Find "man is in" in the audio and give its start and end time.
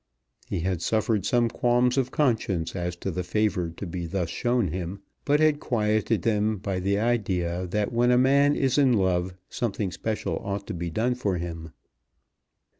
8.17-8.93